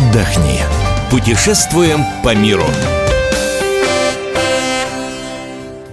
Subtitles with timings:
[0.00, 0.60] отдохни.
[1.10, 2.64] Путешествуем по миру.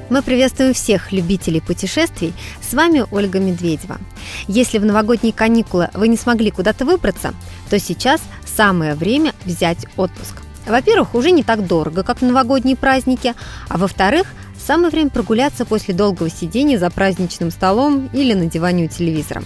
[0.09, 2.33] Мы приветствуем всех любителей путешествий.
[2.61, 3.97] С вами Ольга Медведева.
[4.47, 7.33] Если в новогодние каникулы вы не смогли куда-то выбраться,
[7.69, 10.41] то сейчас самое время взять отпуск.
[10.65, 13.33] Во-первых, уже не так дорого, как в новогодние праздники,
[13.67, 14.27] а во-вторых,
[14.65, 19.43] самое время прогуляться после долгого сидения за праздничным столом или на диване у телевизора.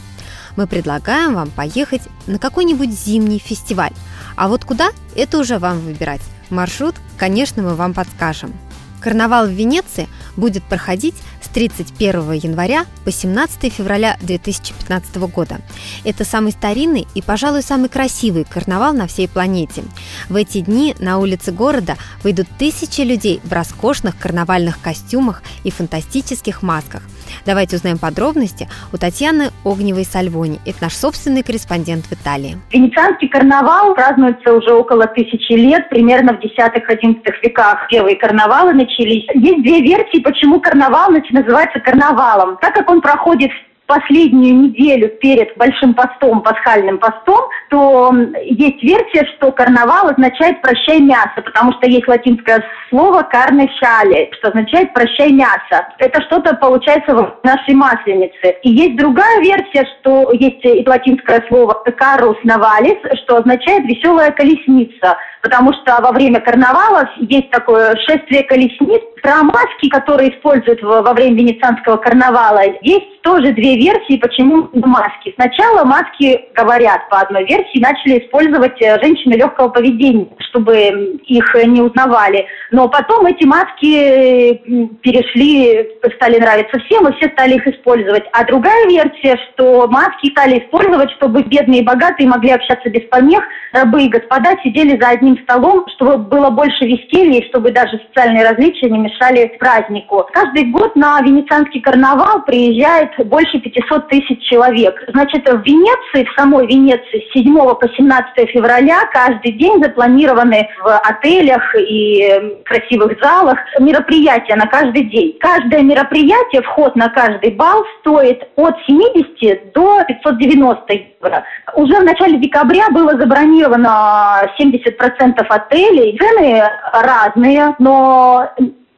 [0.56, 3.94] Мы предлагаем вам поехать на какой-нибудь зимний фестиваль.
[4.36, 6.22] А вот куда, это уже вам выбирать.
[6.50, 8.54] Маршрут, конечно, мы вам подскажем.
[9.00, 11.16] Карнавал в Венеции будет проходить
[11.52, 15.58] 31 января по 17 февраля 2015 года.
[16.04, 19.84] Это самый старинный и, пожалуй, самый красивый карнавал на всей планете.
[20.30, 26.64] В эти дни на улицы города выйдут тысячи людей в роскошных карнавальных костюмах и фантастических
[26.64, 27.04] масках.
[27.46, 30.60] Давайте узнаем подробности у Татьяны Огневой Сальвони.
[30.66, 32.58] Это наш собственный корреспондент в Италии.
[32.72, 39.26] Венецианский карнавал празднуется уже около тысячи лет, примерно в 10-11 веках первые карнавалы начались.
[39.34, 42.58] Есть две версии, почему карнавал начинается называется карнавалом.
[42.62, 43.52] Так как он проходит
[43.92, 51.42] последнюю неделю перед большим постом, пасхальным постом, то есть версия, что карнавал означает «прощай мясо»,
[51.44, 55.90] потому что есть латинское слово «карне шале», что означает «прощай мясо».
[55.98, 58.56] Это что-то получается в нашей масленице.
[58.64, 65.18] И есть другая версия, что есть и латинское слово «карус навалис», что означает «веселая колесница»,
[65.42, 69.02] потому что во время карнавала есть такое шествие колесниц.
[69.22, 75.34] Про маски, которые используют во время венецианского карнавала, есть тоже две версии, почему маски.
[75.36, 81.82] Сначала маски, говорят по одной версии, начали использовать э, женщины легкого поведения, чтобы их не
[81.82, 82.48] узнавали.
[82.72, 84.58] Но потом эти маски
[85.04, 88.24] перешли, стали нравиться всем, и все стали их использовать.
[88.34, 93.44] А другая версия, что маски стали использовать, чтобы бедные и богатые могли общаться без помех,
[93.72, 98.50] рабы и господа сидели за одним столом, чтобы было больше веселья, и чтобы даже социальные
[98.50, 99.11] различия не мешали
[99.60, 100.28] празднику.
[100.34, 104.96] Каждый год на венецианский карнавал приезжает больше 500 тысяч человек.
[105.10, 110.98] Значит, в Венеции, в самой Венеции с 7 по 17 февраля каждый день запланированы в
[110.98, 115.38] отелях и красивых залах мероприятия на каждый день.
[115.40, 121.44] Каждое мероприятие, вход на каждый бал стоит от 70 до 590 евро.
[121.76, 126.18] Уже в начале декабря было забронировано 70% отелей.
[126.18, 126.64] Цены
[126.94, 128.50] разные, но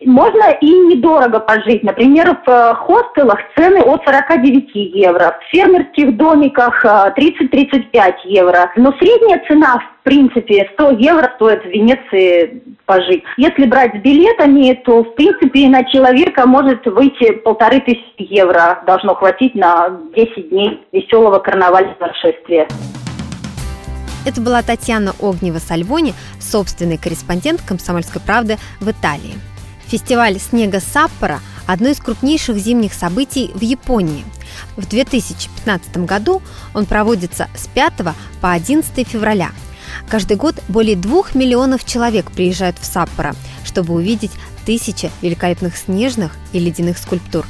[0.06, 1.84] можно и недорого пожить.
[1.84, 8.72] Например, в э, хостелах цены от 49 евро, в фермерских домиках 30-35 э, евро.
[8.76, 13.24] Но средняя цена, в принципе, 100 евро стоит в Венеции пожить.
[13.38, 18.84] Если брать с билетами, то, в принципе, на человека может выйти полторы тысячи евро.
[18.86, 22.68] Должно хватить на 10 дней веселого карнавального шествия.
[24.26, 29.53] Это была Татьяна Огнева-Сальвони, собственный корреспондент «Комсомольской правды» в Италии.
[29.94, 34.26] Фестиваль снега Саппора– одно из крупнейших зимних событий в Японии.
[34.76, 36.42] В 2015 году
[36.74, 37.94] он проводится с 5
[38.42, 39.52] по 11 февраля.
[40.10, 44.32] Каждый год более двух миллионов человек приезжают в Саппоро, чтобы увидеть
[44.66, 47.46] тысячи великолепных снежных и ледяных скульптур.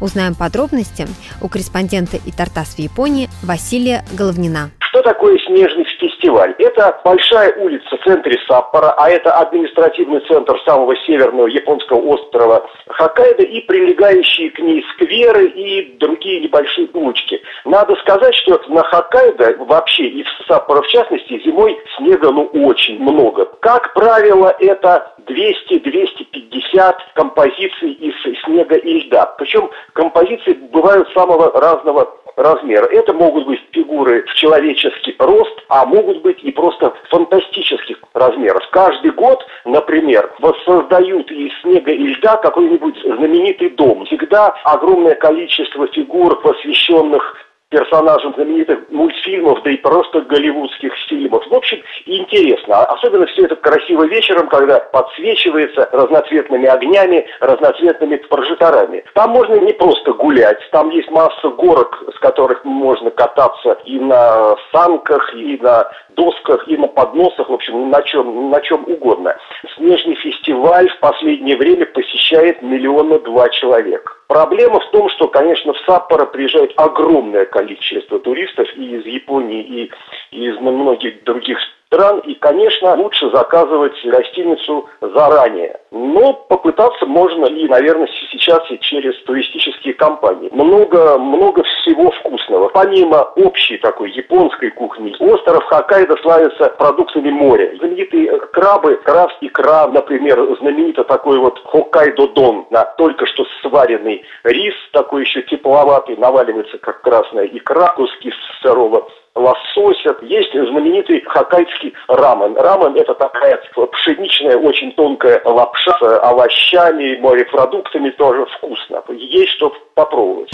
[0.00, 1.06] Узнаем подробности
[1.42, 4.70] у корреспондента и Тартас в Японии Василия Головнина.
[4.92, 6.54] Что такое снежный фестиваль?
[6.58, 13.42] Это большая улица в центре Саппора, а это административный центр самого северного японского острова Хоккайдо
[13.42, 17.40] и прилегающие к ней скверы и другие небольшие улочки.
[17.64, 23.02] Надо сказать, что на Хоккайдо вообще и в Саппоро в частности зимой снега ну очень
[23.02, 23.46] много.
[23.60, 29.24] Как правило, это 200-250 композиций из снега и льда.
[29.38, 32.86] Причем композиции бывают самого разного размера.
[32.86, 38.62] Это могут быть фигуры в человеческий рост, а могут быть и просто фантастических размеров.
[38.70, 44.04] Каждый год, например, воссоздают из снега и льда какой-нибудь знаменитый дом.
[44.06, 47.36] Всегда огромное количество фигур, посвященных
[47.72, 51.44] персонажам знаменитых мультфильмов, да и просто голливудских фильмов.
[51.48, 52.84] В общем, интересно.
[52.84, 59.02] Особенно все это красиво вечером, когда подсвечивается разноцветными огнями, разноцветными прожекторами.
[59.14, 64.54] Там можно не просто гулять, там есть масса горок, с которых можно кататься и на
[64.72, 69.36] санках, и на досках, и на подносах, в общем, на чем, на чем угодно.
[69.76, 74.22] Снежный фестиваль в последнее время посещает миллиона два человек.
[74.28, 79.90] Проблема в том, что, конечно, в Саппоро приезжает огромное количество туристов и из Японии,
[80.30, 82.20] и из многих других стран.
[82.20, 85.78] И, конечно, лучше заказывать гостиницу заранее.
[85.90, 90.48] Но попытаться можно и, наверное, сейчас и через туристические компании.
[90.52, 92.68] Много, много всего вкусного.
[92.68, 97.74] Помимо общей такой японской кухни, остров Хоккайдо славится продуктами моря.
[97.78, 104.74] Знаменитые крабы, краб икра, например, знаменито такой вот Хоккайдо Дон, на только что сваренный рис,
[104.92, 108.32] такой еще тепловатый, наваливается как красная икра, куски
[108.62, 110.16] сырого лосося.
[110.22, 112.56] Есть знаменитый хоккайдский рамен.
[112.56, 113.60] Рамен– это такая
[113.92, 119.02] пшеничная, очень тонкая лапша с овощами, морепродуктами, тоже вкусно.
[119.08, 120.50] Есть что попробовать.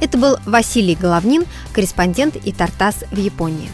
[0.00, 3.70] Это был Василий Головнин, корреспондент и Тартас в Японии.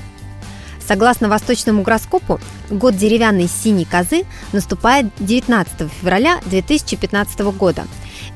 [0.87, 2.41] Согласно восточному гороскопу,
[2.71, 7.85] год деревянной синей козы наступает 19 февраля 2015 года.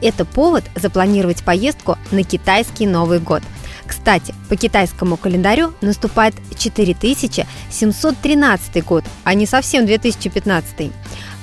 [0.01, 3.43] Это повод запланировать поездку на китайский Новый год–
[3.89, 10.93] кстати, по китайскому календарю наступает 4713 год, а не совсем 2015.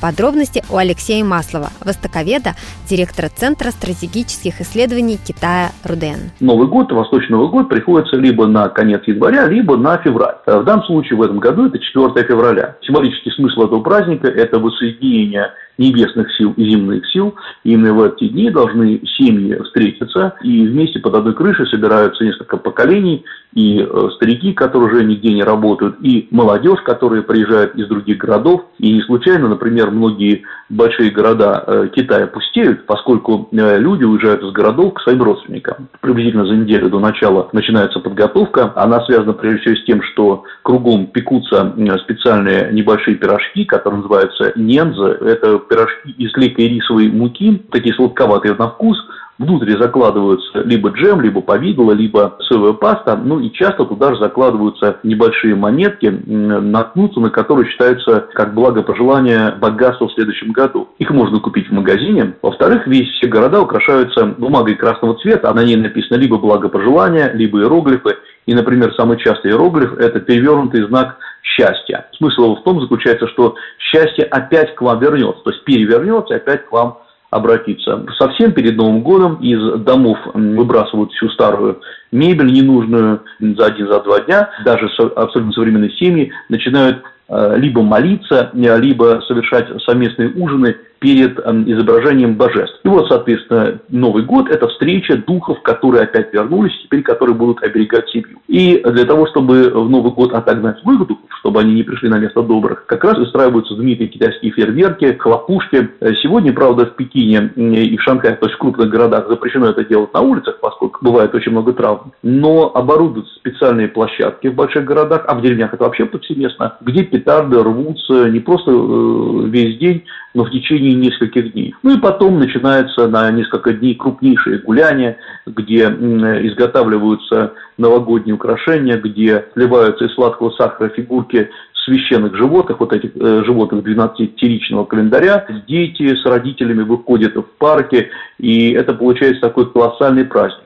[0.06, 2.52] Подробности у Алексея Маслова, востоковеда,
[2.88, 6.30] директора Центра стратегических исследований Китая «Руден».
[6.40, 10.36] Новый год, Восточный Новый год приходится либо на конец января, либо на февраль.
[10.46, 12.76] В данном случае в этом году это 4 февраля.
[12.86, 17.36] Символический смысл этого праздника– это воссоединение небесных сил и земных сил.
[17.64, 23.26] Именно в эти дни должны семьи встретиться, и вместе под одной крышей собираются несколько поколений,
[23.54, 28.66] и э, старики, которые уже нигде не работают, и молодежь, которая приезжает из других городов.
[28.78, 34.52] И не случайно, например, многие большие города э, Китая пустеют, поскольку э, люди уезжают из
[34.52, 35.90] городов к своим родственникам.
[36.02, 38.72] Приблизительно за неделю до начала начинается подготовка.
[38.76, 45.18] Она связана прежде всего с тем, что кругом пекутся специальные небольшие пирожки, которые называются нензы.
[45.22, 48.98] Это пирожки из лейкой рисовой муки, такие сладковатые на вкус,
[49.38, 53.18] Внутрь закладываются либо джем, либо повидло, либо соевая паста.
[53.18, 60.08] Ну и часто туда же закладываются небольшие монетки, наткнуться на которые считаются как благопожелание богатства
[60.08, 60.88] в следующем году.
[61.00, 62.36] Их можно купить в магазине.
[62.42, 67.60] Во-вторых, весь все города украшаются бумагой красного цвета, а на ней написано либо благопожелание, либо
[67.60, 68.16] иероглифы.
[68.46, 72.08] И, например, самый частый иероглиф– это перевернутый знак счастья.
[72.18, 76.38] Смысл его в том заключается, что счастье опять к вам вернется, то есть перевернется и
[76.38, 77.00] опять к вам
[77.36, 78.06] обратиться.
[78.18, 84.22] Совсем перед Новым годом из домов выбрасывают всю старую мебель ненужную за один, за два
[84.22, 84.50] дня.
[84.64, 84.86] Даже
[85.16, 90.76] абсолютно современные семьи начинают либо молиться, либо совершать совместные ужины
[91.06, 92.80] перед эм, изображением божеств.
[92.84, 98.10] И вот, соответственно, Новый год– это встреча духов, которые опять вернулись, теперь которые будут оберегать
[98.10, 98.40] семью.
[98.48, 102.18] И для того, чтобы в Новый год отогнать злых духов, чтобы они не пришли на
[102.18, 105.90] место добрых, как раз устраиваются знаменитые китайские фейерверки, хлопушки.
[106.24, 110.14] Сегодня, правда, в Пекине и в Шанхае, то есть в крупных городах, запрещено это делать
[110.14, 112.14] на улицах, поскольку бывает очень много травм.
[112.24, 117.64] Но оборудуют специальные площадки в больших городах, а в деревнях это вообще повсеместно, где петарды
[117.64, 120.04] рвутся не просто э, весь день,
[120.34, 121.74] но в течение нескольких дней.
[121.82, 130.06] Ну и потом начинается на несколько дней крупнейшие гуляния, где изготавливаются новогодние украшения, где сливаются
[130.06, 131.50] из сладкого сахара фигурки
[131.86, 135.46] священных животных, вот этих э, животных 12-теричного календаря.
[135.68, 140.66] Дети с родителями выходят в парке, и это получается такой колоссальный праздник.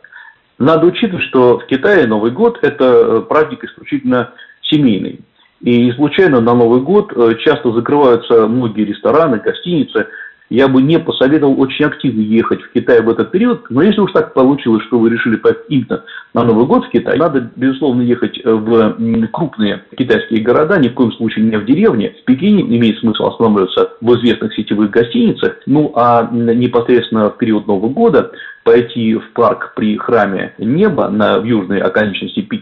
[0.57, 4.31] Надо учитывать, что в Китае Новый год– это э, праздник исключительно
[4.63, 5.19] семейный.
[5.62, 10.07] И не случайно на Новый год э, часто закрываются многие рестораны, гостиницы.
[10.50, 14.12] Я бы не посоветовал очень активно ехать в Китай в этот период, но если уж
[14.14, 18.42] так получилось, что вы решили поехать именно на Новый год в Китай, надо, безусловно, ехать
[18.44, 22.16] в крупные китайские города, ни в коем случае не в деревне.
[22.22, 27.90] В Пекине имеет смысл останавливаться в известных сетевых гостиницах, ну а непосредственно в период Нового
[27.90, 28.31] года
[28.64, 32.58] пойти в парк при храме Неба на в южной оконечности Пекина,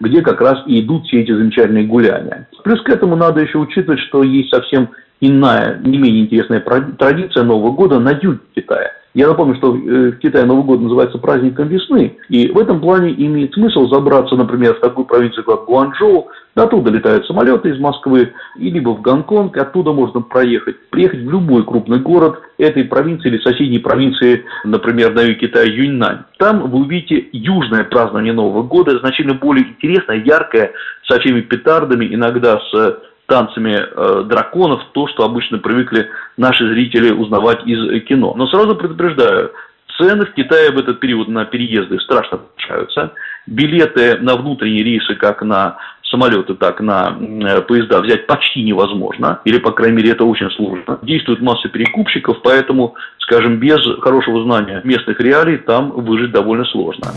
[0.00, 2.48] где как раз и идут все эти замечательные гуляния.
[2.64, 4.90] Плюс к этому надо еще учитывать, что есть совсем
[5.20, 8.90] иная, не менее интересная традиция Нового года на юге Китая.
[9.12, 13.12] Я напомню, что э, в Китае Новый год называется праздником весны, и в этом плане
[13.12, 18.70] имеет смысл забраться, например, в такую провинцию, как Гуанчжоу, оттуда летают самолеты из Москвы, и
[18.70, 23.80] либо в Гонконг, оттуда можно проехать, приехать в любой крупный город этой провинции или соседней
[23.80, 26.20] провинции, например, на юге Китая Юньнань.
[26.38, 30.72] Там вы увидите южное празднование Нового года, значительно более интересное, яркое,
[31.08, 37.64] со всеми петардами, иногда с танцами э, драконов, то, что обычно привыкли наши зрители узнавать
[37.64, 38.34] из кино.
[38.36, 39.52] Но сразу предупреждаю,
[39.96, 43.12] цены в Китае в этот период на переезды страшно повышаются.
[43.46, 45.76] Билеты на внутренние рейсы, как на
[46.10, 50.98] самолеты, так на э, поезда взять почти невозможно, или, по крайней мере, это очень сложно.
[51.02, 57.12] Действует масса перекупщиков, поэтому, скажем, без хорошего знания местных реалий там выжить довольно сложно.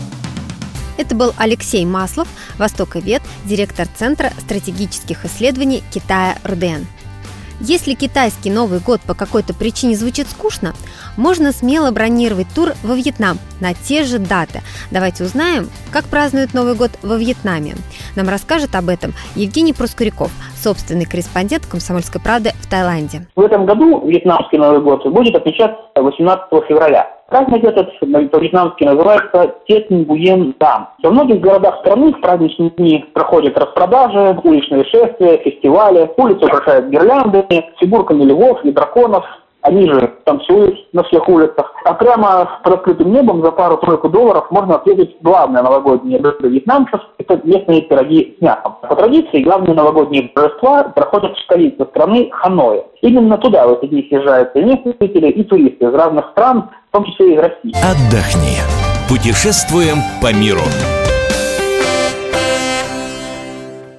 [0.96, 6.84] Это был Алексей Маслов, востоковед, директор Центра стратегических исследований Китая РДН.
[7.60, 10.74] Если китайский Новый год по какой-то причине звучит скучно,
[11.16, 14.60] можно смело бронировать тур во Вьетнам на те же даты.
[14.90, 17.76] Давайте узнаем, как празднуют Новый год во Вьетнаме.
[18.16, 23.26] Нам расскажет об этом Евгений Проскуряков, собственный корреспондент «Комсомольской правды» в Таиланде.
[23.36, 27.13] В этом году вьетнамский Новый год будет отмечаться 18 февраля.
[27.34, 30.90] Праздник этот по-вьетнамски называется Тетн Буен Дам.
[31.02, 37.72] Во многих городах страны в праздничные дни проходят распродажи, уличные шествия, фестивали, улицы украшают гирляндами,
[37.80, 39.24] фигурками львов и драконов,
[39.64, 41.72] они же танцуют на всех улицах.
[41.84, 47.40] А прямо под открытым небом за пару-тройку долларов можно ответить главное новогоднее блюдо вьетнамцев– это
[47.44, 48.76] местные пироги с мясом.
[48.82, 52.84] По традиции, главные новогодние торжества проходят в столице страны Ханое.
[53.00, 56.92] Именно туда в эти дни съезжаются и местные жители, и туристы из разных стран, в
[56.92, 57.72] том числе и из России.
[57.82, 58.60] Отдохни.
[59.08, 60.60] Путешествуем по миру.